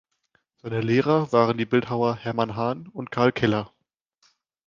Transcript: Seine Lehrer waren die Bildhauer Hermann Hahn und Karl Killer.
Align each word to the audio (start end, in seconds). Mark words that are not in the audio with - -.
Seine 0.63 0.81
Lehrer 0.81 1.31
waren 1.31 1.59
die 1.59 1.67
Bildhauer 1.67 2.15
Hermann 2.15 2.55
Hahn 2.55 2.87
und 2.87 3.11
Karl 3.11 3.31
Killer. 3.31 3.71